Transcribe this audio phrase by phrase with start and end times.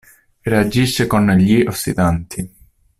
[0.43, 2.55] Reagisce con gli ossidanti.